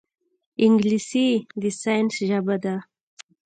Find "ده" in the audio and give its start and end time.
2.63-2.75